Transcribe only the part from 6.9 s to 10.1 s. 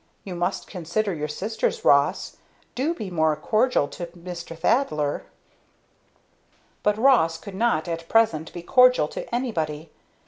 Ross could not at present be cordial to anybody.